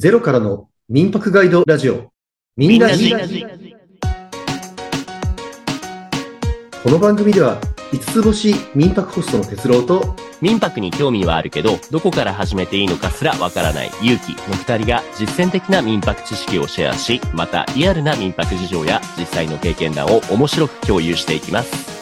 [0.00, 2.10] ゼロからの民泊ガイドラジオ。
[2.56, 3.12] みんなじ。
[6.82, 7.60] この番組では、
[7.92, 21.99] 5つ星民泊ホストの哲郎と、民泊に興味はあるけど、どこから始めていいのかすらわからない勇気の二人が実践的な民泊知識をシェアし、またリアルな民泊事情や実際の経験談を面白く共有していきます。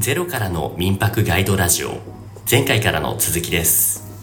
[0.00, 1.98] ゼロからの民泊ガイドラジオ。
[2.48, 4.22] 前回からの続きです。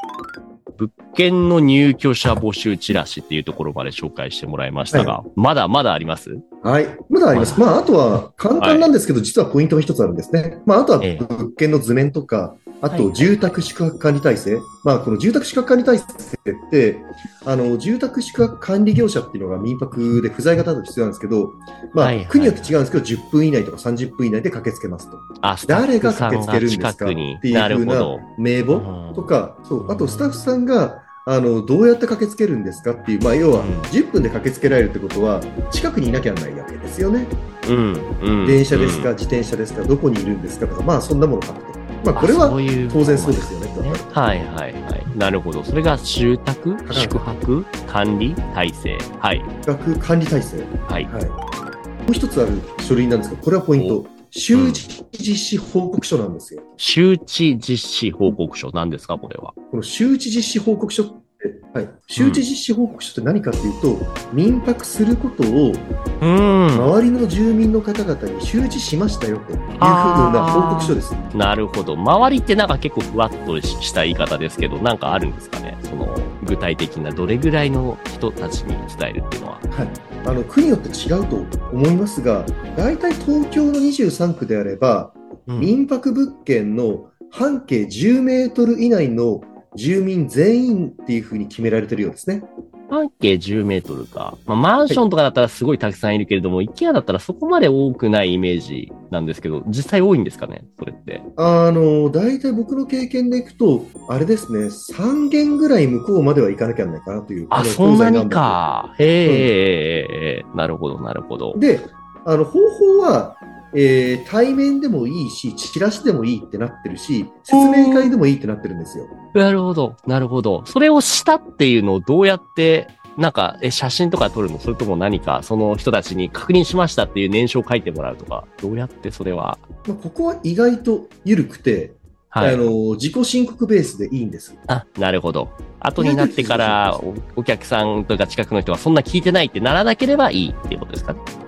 [0.78, 6.40] 物件の入居者募集チラシっていうところまで紹介してもらいましたが、まだまだあります？
[6.64, 6.88] はい。
[7.10, 7.60] まだあります。
[7.60, 10.62] まあ、あとは簡単なんですけど、実はポイントが一つあるんですね。
[10.66, 14.62] まあ、あとはええ物件の図面とか、あはいと住宅宿泊管理体制。
[14.84, 17.02] まあ、この住宅宿泊管理体制って、
[17.44, 21.54] あの、住宅宿泊管理業者っていうのが民泊で不在型だと必要なんですけど、
[21.94, 25.20] まあ、はいはい国によって違うんですけど、10分以内とか30分以内で駆けつけますと。
[25.68, 28.18] 誰が駆けつけるんです近かっていうふうな。
[28.38, 28.80] 名簿
[29.16, 37.26] とか、そう、あとスタッフさんが、あの、どうやって駆けつけるんですかっていう、まあ、要はうん、10分で駆けつけられるってことは、近くにいなきゃならないわけですよね。
[37.68, 38.46] うん、うん。
[38.46, 41.75] 電車ですか、うん自転車ですか、どこにいるんですかとか、まあ、そんなものを書くと。
[42.04, 42.50] まあ、これあは
[42.92, 43.66] 当然そうですよね。
[43.82, 45.18] ねはいはいはい。
[45.18, 45.64] なるほど。
[45.64, 48.98] それが住宅、宿泊、管理、体制。
[49.20, 49.42] はい。
[49.66, 50.58] 学管理体制。
[50.88, 51.06] はい。
[51.06, 51.26] はい。
[51.26, 52.52] もう一つある
[52.82, 54.06] 書類なんですが、これはポイント。
[54.38, 56.62] 周知実施報告書なんですよ。
[56.76, 59.54] 周知実施報告書なんですかこれは。
[59.72, 61.25] この周知実施報告書って、
[61.74, 61.90] はい。
[62.08, 63.98] 周知実施報告書って何かっていうと、
[64.34, 65.74] 民泊することを
[66.22, 66.68] うん。
[66.68, 71.14] 周りの住民の方々に周知しましたよというふうな報告書です。
[71.34, 71.96] なるほど。
[71.96, 75.78] 周りってなんか結構ふわっとした言い方ですけど、なんかあるんですかね？
[75.84, 79.60] その、具体的などれぐらいの人たちに伝えるっていうのは。
[79.72, 79.90] はい、
[80.28, 81.38] あの国によって違うと
[81.72, 82.46] 思いますが、
[82.78, 85.12] 大体東京の23区であれば、
[85.48, 89.42] うん民泊物件の半径10メートル以内の
[89.76, 92.44] 住民全員っていうふうに決められてるようですね。
[92.90, 94.38] 半径10メートルか。
[94.46, 101.22] まあ、マンションとかだったらすごいたくさんいるけれども、イケアだったらそこまで多くないイメージなんですけど、実際多いんですかねそれって。
[101.38, 107.48] あの、大体僕の経験でいくと、あれですね、3軒ぐらい向こうまでは行かなきゃならないかなという。
[107.50, 108.30] あ、のそんなに。
[108.30, 108.94] か。
[109.00, 111.60] へえ、ええええなるほど、なるほど北。
[111.60, 111.80] で、
[112.26, 113.36] あの、方法は、
[113.76, 119.06] えー対面でもいいし、チラシでもいいってなってるし、説明会でもいいってなってるんですよ。
[119.34, 120.64] なるほど、なるほど。
[120.66, 122.88] それをしたっていうのをどうやって、
[123.18, 124.60] なんか、え、写真とか撮るの？
[124.60, 129.58] それとも何か、その人たちに確認しましたっていう念書を書いてもらうとか、どうやってそれは？
[129.88, 131.94] まあ、ここは意外と緩くて、
[132.30, 132.54] はい。
[132.54, 134.54] あの、自己申告ベースでいいんです。
[134.68, 135.50] あ、なるほど。
[135.80, 140.82] 後になってからお、お客さんとか近くの人がそんな聞いてないってならなければいいっていう。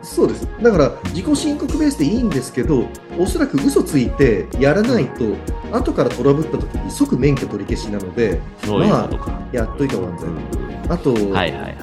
[0.08, 0.48] そうです。
[0.62, 2.86] だから、自己申告ベースでいいんですけど、
[3.20, 5.36] おそらく嘘ついてやらないと、
[5.72, 9.42] 後からトラブった時に即免許取り消しなので、そういうことか。
[9.52, 10.92] やっといた方が安全。
[10.92, 11.78] あとはいはいはい。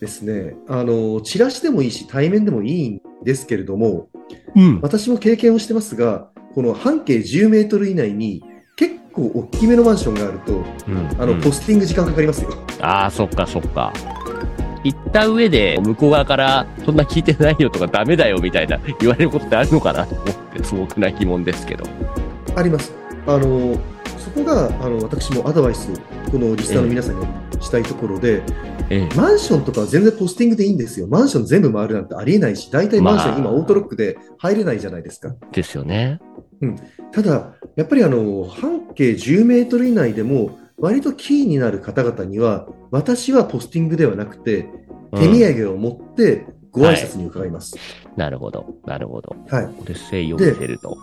[0.00, 4.08] ですね、あの、チラシでもいいし、対面でもいいんですけれども、
[4.56, 4.80] うん。
[4.82, 8.42] 私も経験をしてますが、この半径10メートル以内に、
[8.76, 10.64] 結構大きめのマンションがあると、
[11.18, 12.50] あの、うんポスティング時間かかりますよ。
[12.80, 13.92] ああ、そっかそっか。
[14.84, 21.84] 行った上で、向こう側から、そんな聞いてないよとかダメだよみたいな 言われることってあるのかなと思って、素朴な疑問ですけど。
[22.56, 22.92] あります。
[23.26, 23.78] あの、
[24.18, 25.94] そこが、あの、私もアドバイスを、
[26.30, 27.26] このリスナーの皆さんに
[27.60, 28.42] したいところで、
[28.88, 29.14] ええ。
[29.14, 31.06] マンションとかは全然ポスティングでいいんですよ。
[31.06, 35.34] マンション全部回るなんてありえないし、大体マンション今まあオートロックで入れないじゃないですか。
[35.52, 36.20] ですよね。
[37.12, 44.68] ただ、やっぱりあの、半径10メートル以内でも、割とキーになる方々には、私はポスティングではなくて、
[45.16, 47.76] 手うん土産を持ってご挨拶に伺います。
[48.16, 48.76] なるほど。
[48.86, 49.34] なるほど。
[49.48, 49.64] はい。
[49.66, 50.96] これ誠意を見せると。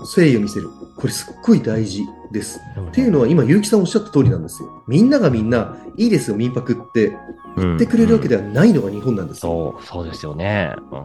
[0.00, 0.68] 誠意を見せる。
[0.96, 2.60] これすっごい大事です。
[2.76, 2.88] うん。
[2.88, 4.84] っていうのは今、結城さんおっしゃった通りなんですよ。
[4.88, 7.16] みんながみんな、いいですよ、民泊って
[7.56, 9.78] 言ってくれるわけではないのが日本なんですよ。
[9.78, 10.74] そう、そうですよね。
[10.90, 11.00] うん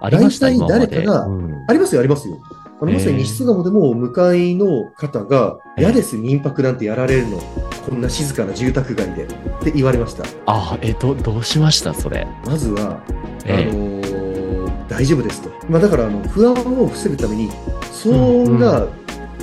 [0.00, 0.68] ありました、大体。
[0.68, 2.36] 誰かがうんありますよ、ありますよ。
[2.82, 7.38] あのまさに西巣鴨でも向かいの方が、ええ嫌です、民泊なんてやられるの、
[7.88, 9.26] こんな静かな住宅街でっ
[9.62, 10.24] て言われました。
[10.46, 12.26] あ、え、ど、どうしましたそれ？
[12.44, 13.12] まずは、あ
[13.44, 15.48] ええのー大丈夫ですと。
[15.70, 17.50] まあ、だからあの不安を防ぐために、
[17.92, 18.88] 騒音が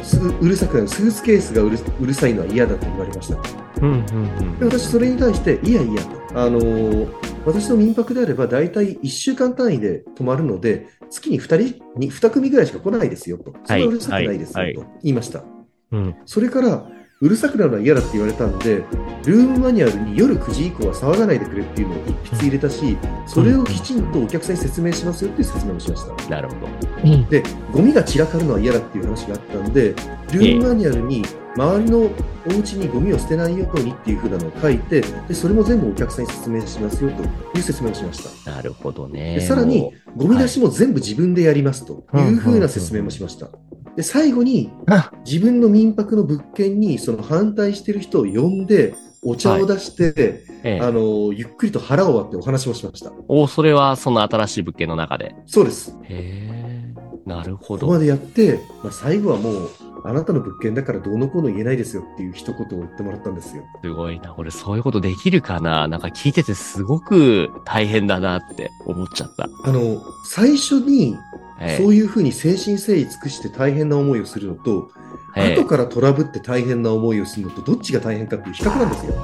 [0.04, 3.38] すうるさくなる、スーツケースがうるうるさいのは嫌だと言われました。
[3.82, 15.44] うん、うん、で私、それに対して、いやいやと、あのー私の民泊であれば、大体1週間単位で泊まるので、月に2人に、2組ぐらいしか来ないですよと、そんなうるさくないですよはいと言いました。
[15.92, 16.16] うん。
[16.26, 16.88] それから、
[17.22, 18.78] うるさくなるのは嫌だって言われたんで、
[19.26, 26.30] ルームマニュアルに夜9時以降は騒がないでくれっていうのを一筆入れたし、それをきちんとお客さんに説明しますよっていう説明をしました。
[26.30, 26.56] なるほ
[27.04, 27.30] ど。
[27.30, 27.44] で、
[27.74, 29.90] ゴミが散らかるのは嫌だっていう話があったんで、
[30.32, 31.26] ルームマニュアルに
[31.58, 32.10] 周りのお
[32.58, 37.24] 家にゴミを捨てないようにっていう風なのを書いて、でそれも全部お客さんに説明しますよと
[37.58, 38.52] いう説明をしました。
[38.52, 39.36] なるほどね。
[39.36, 43.50] でさらにも、ゴミ出しも全部自分でやりますという風な説明もしました。
[43.96, 53.12] で、最後にあ、自分の民泊の物件にその反対してる人を呼んで、お茶を出して、う、ええあの、ゆっくりと腹を割ってお話もしました。
[53.28, 55.36] おそれはその新しい物件の中で。
[55.46, 55.98] そうです。
[56.04, 56.94] へえ、
[57.26, 58.00] なるほここまど。
[58.00, 59.70] でやって、まあ、最後はもう、
[60.06, 63.64] あなたの物件だからどうのこうの言えないですよっていう一言を言ってもらったんですよ。
[63.84, 64.34] すごいな。
[64.38, 65.90] 俺そういうことできるかな？
[65.90, 69.50] なんか聞いててすごく大変だなって思っちゃった。
[69.66, 71.18] あの、最初に
[71.62, 74.92] ええそういうふうに誠心誠意尽くして大変な思いをするのと、
[75.36, 79.24] ええ後からトラブって大変な思いをするのと、どっちが大変かっていう比較なんですよ。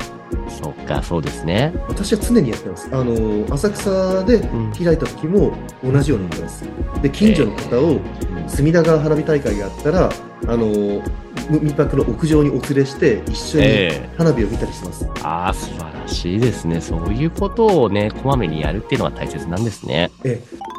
[0.50, 1.74] そっか、そうですね。
[1.88, 2.90] 私は常にやってます。
[2.92, 5.54] あの、浅草でうん開いた時も
[5.84, 6.64] 同じようにやってます。
[7.02, 8.02] で、近所の方を、うん
[8.48, 10.10] 隅田川花火大会があったら、
[10.48, 11.02] あの、
[11.50, 15.08] 民泊の屋上にお連れして、一緒にええ花火を見たりしてます。
[15.24, 16.80] ああ、素晴らしいですね。
[16.80, 20.12] そういうことをね、こまめにやるっていうのは大切なんですね。
[20.24, 20.75] ええ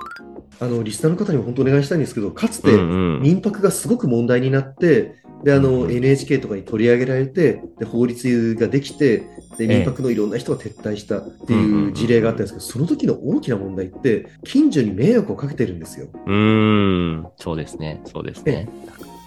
[0.61, 3.23] あの、リスナーの方にも本当お願いしたいんですけど、かつて、うんうん。
[3.23, 9.19] 民泊がすごく問題になって、で、あの、うん NHK とかに取り上げられて、で、法律ができて、
[9.59, 16.09] で、ええ民泊のいろんな人が撤退したっていう事例があったんですけど、その時の大きな問題って、近所に迷惑をかけてるんですよ。
[16.27, 17.27] うーん。
[17.37, 18.01] そうですね。
[18.05, 18.69] そうですね。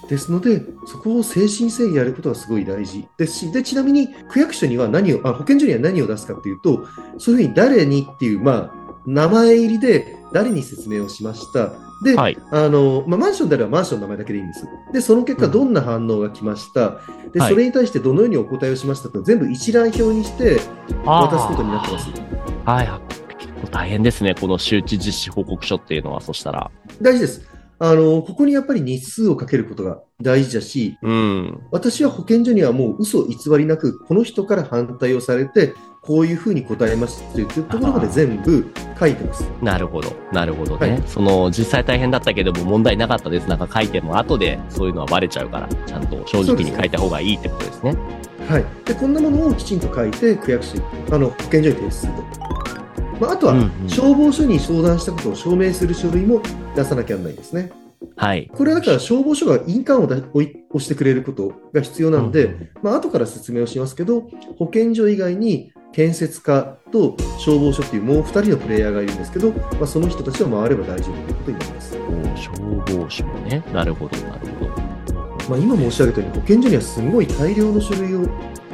[0.09, 6.87] ですので、そこを誠心誠意やることがすごい大事ですし、で、ちなみに区役所には何を、あ保健所には何を出すかっていうと、
[7.19, 11.71] そういうふうに誰にっていう、まあ、名前入りで誰に説明をしました？
[12.03, 12.37] で、はい。
[12.51, 14.65] あの、まあ、マンションであればマンションの名前だけでいいんです。
[14.93, 16.99] で、その結果うんどんな反応が来ました？
[17.33, 20.59] で、はいそれに対してどのようにお答えをしましたと全部一覧表にして
[21.05, 22.09] 渡すことになってます。
[22.65, 22.89] はい。
[23.37, 24.35] 結構大変ですね。
[24.35, 26.71] この周知実施報告書っていうのは、そしたら。
[27.01, 27.47] 大事です。
[27.81, 31.61] あの、ここにやっぱり日数をかけることが大事だし、うん。
[31.71, 39.43] 私は保健所にはもう嘘偽りなく、この人から反対をされて、こういうふうに答えますというところまで全部書いてます。
[39.61, 40.11] なるほど。
[40.31, 40.91] なるほどね。
[40.91, 43.47] はいその、実際大変だったけども問題なかったです。
[43.47, 47.95] なんか書いても後でそういうのはバレちゃうから、ちゃんと正直に書いた方がいいってことですね。
[48.47, 48.65] はい。
[48.85, 52.21] で、こんなものをきちんと書いて、区役所に、あの、保健所に提出すると。
[53.19, 53.53] まあ、あとは、
[53.87, 56.41] 消防署に相談したことを証明する書類も
[56.75, 57.71] 出さなきゃならないですね。
[58.15, 58.49] はい。
[58.53, 71.97] これはだから消防署が印鑑をだ押してくれることが必要なんで、うんうんまあ後から説明をしますけど、保健所以外に建設課と消防署っていうもう2人のプレイヤーがいるんですけど、まあ、その人たちを回れば大丈夫ということになります。
[71.97, 73.63] お消防署ね。
[73.73, 74.71] なるほど、なるほど。
[75.49, 78.27] まあ、今申し上げたように保健所にはすごい大量の書類を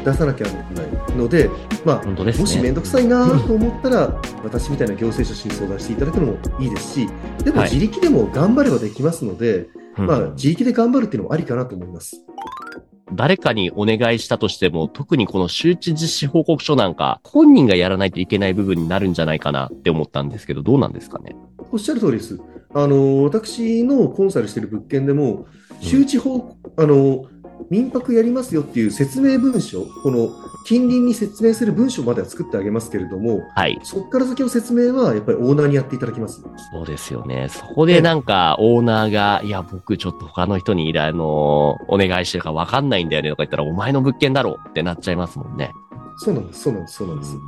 [0.03, 1.49] 出さなきゃならないので、
[1.85, 2.33] まあ、ね。
[2.33, 7.09] もし面倒くさいなと思ったら、私みたいな行政書士に相談していただくのもいいですし、
[7.43, 9.67] でもはい自力でも頑張ればできますので、
[9.97, 12.21] うんまあ、自力で頑張るっていうのもありかなと思います。
[13.13, 21.35] 誰かにお願いしたとしても、特にこの周知実施報告書なんか、本人がやらないといけない部分になるんじゃないかなって思ったんですけど、どうなんですかね？
[21.71, 22.39] おっしゃる通りです。
[22.73, 25.45] あの、私のコンサルしている物件でも、
[25.81, 27.25] 周知法、あの、
[27.69, 30.29] 民泊やりますよっていう説明文書、この
[30.65, 33.79] 近隣に説明する文書までは作ってあげますけれども、はい。
[33.83, 36.43] そこから先の説明はやっぱりオーナーにやっていただきます。
[36.71, 37.47] そうですよね。
[37.49, 45.71] そこでなんか、オーナーが、いや、僕ちょっと他の人に依頼の、お願いしてるからわかんないんだよねとか言ったら、お前の物件だろうってなっちゃいますもんね。
[46.17, 47.35] そうなんです、そうなんです、そうなんです。
[47.35, 47.39] う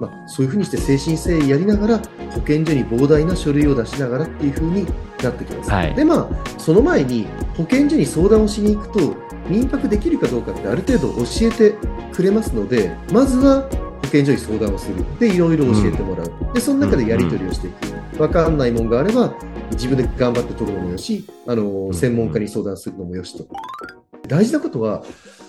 [0.00, 1.98] まあ、そういうふうにして誠心誠意やりながら、
[2.32, 4.84] 保健所に膨大な書類を出しながらっていうふうに
[5.22, 5.70] なってきます。
[5.70, 9.14] はいで、まあ、その前に保健所に相談をしに行くと、
[9.48, 11.74] 民泊できるかどうかってある程度教えて
[12.14, 13.68] くれますので、まずは
[14.02, 15.04] 保健所に相談をする。
[15.18, 16.54] で、いろいろ教えてもらう。
[16.54, 18.22] で、その中でやり取りをしていく。
[18.22, 19.34] わかんないもんがあれば、
[19.72, 23.46] 自分で頑張って取るのもよし、あの、ん専門家に相談するのもよしと。
[24.28, 25.02] 大事なことは、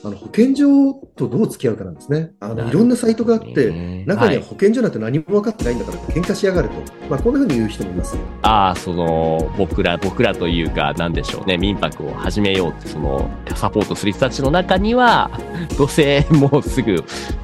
[0.05, 2.31] あの保健所とどう付き合うかなんですね。
[2.39, 6.75] あのいろんなサイトがあって、中にははい保健所なんて何も分かってないんだから喧嘩しやがると、
[7.09, 8.15] まあ、こんなふうに言う人もいます。
[8.43, 15.31] ああ、その、僕ら、僕らというか、なんでしょうね、民泊を始めようって、その、サポートする人たちの中には、
[15.75, 16.91] どうせもうすぐ、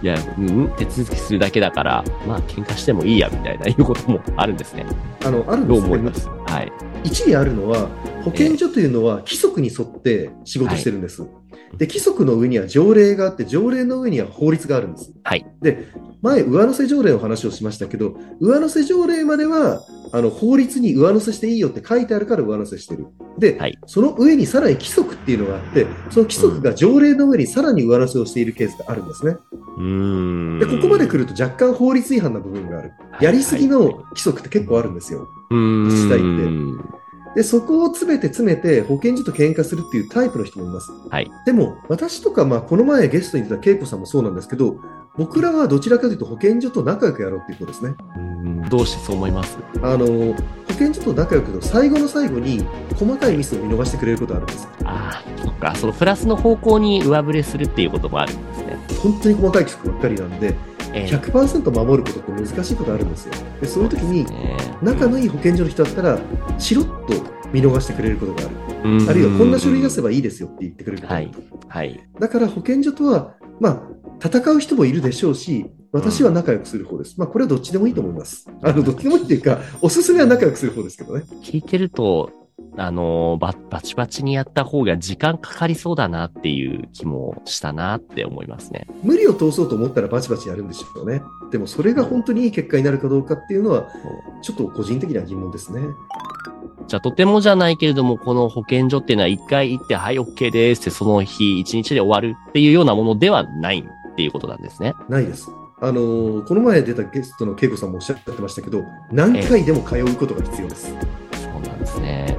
[0.03, 4.85] いや、うん、手続きするだけだから、まあ、喧嘩してもいいや、みたいな、いうこともあるんですね。
[5.25, 6.29] あのあるんですね思います？
[6.45, 6.71] はい。
[7.03, 7.89] 一理あるのは、
[8.23, 11.25] 保健所というのは規則に沿って仕事してるんです。
[11.77, 15.13] で、規則の上には条例があって、条例の上には法律があるんです。
[15.23, 15.45] はい。
[15.61, 15.87] で、
[16.21, 23.07] 前、上乗せ条例の話をしましたけど、上乗せ条例までは、あの、法律に上乗せしていいよって書いてあるから上乗せしてる。
[23.39, 29.37] で、はいその上にさらに規則っていうのがあって、その規則が条例の上にさらに上乗せをしているケースがあるんですね。
[29.77, 30.59] うーん。
[30.59, 32.91] で、ここまで来ると若干法律違反な部分がある。
[33.19, 35.27] やりすぎの規則って結構あるんですよ。
[35.49, 37.00] 自治体って
[37.35, 40.91] で、そこを詰めて詰めて保健所と喧嘩するっていうタイプの人もいます。
[41.09, 44.77] はいでも、私とか、まあ、この前ゲストに出た恵子さんもそうなんですけど、
[45.17, 47.95] 僕らはどちらかというと保健所と仲良くやろうっていうことですね。
[48.69, 49.57] どうしてそう思います？
[49.81, 50.35] あの、保
[50.79, 52.65] 健所と仲良くと最後の最後に
[52.97, 54.67] 細かいミスを見逃してくれることあるんです。
[54.85, 55.75] ああ、そっか。
[55.75, 58.77] そのプラスの方向に上振れするっていうこともあるんですね。
[59.01, 60.55] 本当に細かい規則ばっかりなんで、
[60.93, 63.33] ええ100%守ることって難しいことあるんですよ。
[63.59, 66.19] で、そういう時に、ね仲のいい保健所の人だったら、
[66.57, 67.13] しろっと
[67.53, 68.49] 見逃してくれることがある。
[68.83, 71.41] うんあるいは、こんな書類出せばいいですよって言ってくれることがあると。
[71.67, 71.99] はい。
[72.19, 77.19] だから保健所とは、まあ、戦う人もいるでしょうし、私は仲良くする方です。
[77.19, 78.49] まあ、これはどっちでもいいと思います。
[78.63, 81.25] あの、どっちでもいいっていうか、おすすめは仲良くする方ですけどね。
[81.43, 82.31] 聞いてると、
[82.77, 88.87] あのバ、バチバチにやった方が時間かかりそうだなっていう気もしたなって思いますね。
[89.03, 91.21] 無理を通そうと思ったらバチバチやるんでしょうね。
[91.51, 93.87] でも、それが本当にいい結果になるかどうかっていうのは、
[94.41, 95.81] ちょっと個人的な疑問ですね。
[96.87, 104.93] じゃあ、とてもじゃないけれども、この保健所っていうのは一回行って、はい、OK ですって、その日、一日で終わるっていうようなものではないっていうことなんですね。
[105.09, 105.49] ないです。
[105.83, 110.87] あのーこの前出たゲストの恵子さんもおっしゃってましたけど、何回でも通うことが必要です。
[110.87, 111.30] そうなんですね。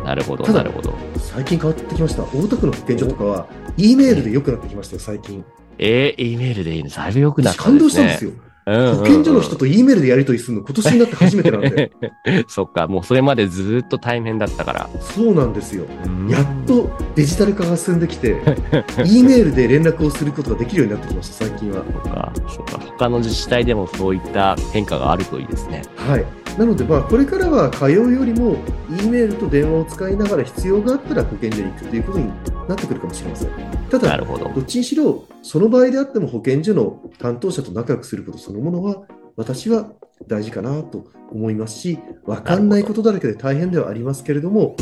[0.05, 0.95] なるほど、なるほど。
[1.19, 2.23] 最近変わってきました。
[2.25, 5.45] 大田区の保健所とかは、E メールで良くなってきましたよ、最近。
[5.79, 7.79] えー、E メールでいいのだいぶ良くなったね。
[7.79, 8.31] 動したんですよ。
[8.31, 11.93] うんうんうん保健所の人と E メールでやり取りするの今年になって初めてなんで。
[12.47, 14.91] そっか、もうそれまでずーっと対面だったから。
[15.01, 15.85] そうなんですよ。
[16.07, 18.37] うんやっとデジタル化が進んできて、
[19.05, 21.83] E メールで連絡をすることができるようになってきました、最近は。
[22.05, 22.79] そっか、そっか。
[22.99, 25.83] 他の自治体でもそういった変化があるといいですね。
[25.97, 26.42] はい。
[26.59, 28.57] なので、まあ、これからは通うよりも、
[28.91, 32.29] E メールと電話を使いながら必要があったら保健所に行くということに
[32.69, 33.49] なってくるかもしれません。
[33.91, 34.51] ただ、なるほど。
[34.53, 39.03] どっちにしろ、その場合であっても保健所の担当者と仲良くすることそのものは、
[39.37, 39.93] 私は
[40.29, 44.77] 大事かなと思いますし、分かんないことだらけで大変ではありますけれども、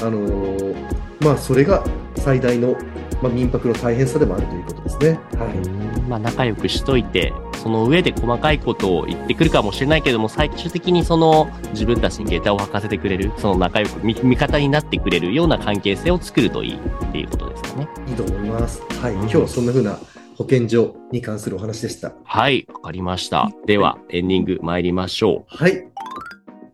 [0.00, 0.06] うん。
[0.06, 1.84] あのーまあ、それが
[2.16, 2.76] 最大の、
[3.22, 5.10] まあ、民泊の大変さでもあるということですね。
[5.38, 5.46] は
[5.82, 5.85] い。
[6.06, 7.32] うんまあ、仲良くしといて、
[7.62, 17.88] その上で細かいことを言ってくるかもしれないけども、最終的にその自分たちに下駄を履かせてくれる、その仲良く味味方になってくれるような関係性を作るといいっていうことですかね。
[18.08, 18.80] いいと思います。
[19.00, 19.14] はい。
[19.14, 19.98] うん今日はそんな風な
[20.36, 22.12] 保健所に関するお話でした。
[22.24, 23.50] はい、わかりました。
[23.66, 25.88] では、エンディング参りましょはい。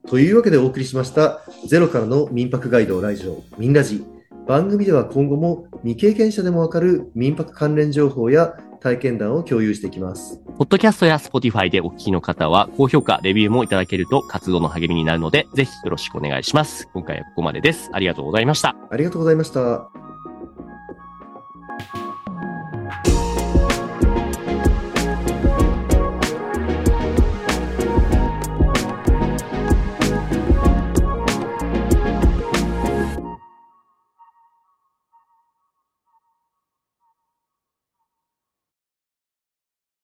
[0.09, 4.05] というわけでお送りしました、ゼロからの民泊ガイドラジオ、ミンラジ。
[4.47, 10.41] 番組では今後も未経験者でもわかる民泊関連情報や体験談を共有していきます。
[10.47, 10.53] う。
[10.59, 16.89] ポッドキャストや Spotify でお聞きの方は、高評価、レビューもいただけると活動の励みになるので、ぜひよろしくお願いします。
[16.93, 17.91] 今回はここまでです。
[17.93, 18.77] ありがとうございました。
[18.91, 20.02] ありがとうございました。